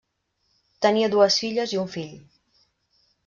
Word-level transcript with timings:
Tenia 0.85 1.09
dues 1.15 1.37
filles 1.43 1.75
i 1.77 1.81
un 1.83 1.93
fill. 1.97 2.15